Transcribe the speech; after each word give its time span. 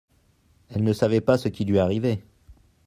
elle 0.69 0.83
ne 0.83 0.93
savait 0.93 1.21
pas 1.21 1.37
ce 1.37 1.47
qui 1.47 1.63
lui 1.63 1.77
arrivait. 1.77 2.23